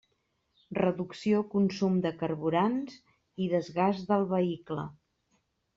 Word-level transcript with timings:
Reducció 0.77 1.43
consum 1.51 2.01
de 2.07 2.13
carburants 2.23 2.99
i 3.45 3.53
desgast 3.55 4.13
del 4.15 4.31
vehicle. 4.37 4.93